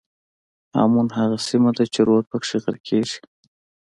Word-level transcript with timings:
هامون 0.75 1.07
هغه 1.17 1.37
سیمه 1.47 1.71
ده 1.77 1.85
چې 1.93 1.99
رود 2.07 2.25
پکې 2.31 2.57
غرقېږي. 2.63 3.19